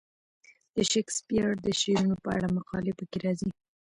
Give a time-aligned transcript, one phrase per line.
[0.75, 3.49] د شکسپیر د شعرونو په اړه مقالې پکې راځي.